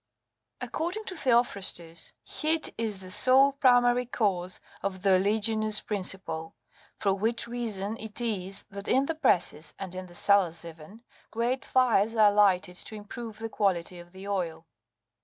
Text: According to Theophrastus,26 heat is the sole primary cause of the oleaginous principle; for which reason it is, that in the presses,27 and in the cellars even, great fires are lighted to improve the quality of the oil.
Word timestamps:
According 0.61 1.03
to 1.05 1.15
Theophrastus,26 1.15 2.13
heat 2.41 2.73
is 2.75 3.01
the 3.01 3.11
sole 3.11 3.51
primary 3.51 4.07
cause 4.07 4.59
of 4.81 5.03
the 5.03 5.13
oleaginous 5.13 5.79
principle; 5.79 6.55
for 6.97 7.13
which 7.13 7.47
reason 7.47 7.97
it 7.99 8.19
is, 8.19 8.63
that 8.71 8.87
in 8.87 9.05
the 9.05 9.13
presses,27 9.13 9.75
and 9.77 9.93
in 9.93 10.07
the 10.07 10.15
cellars 10.15 10.65
even, 10.65 11.03
great 11.29 11.63
fires 11.63 12.15
are 12.15 12.31
lighted 12.31 12.77
to 12.77 12.95
improve 12.95 13.37
the 13.37 13.47
quality 13.49 13.99
of 13.99 14.11
the 14.11 14.27
oil. 14.27 14.65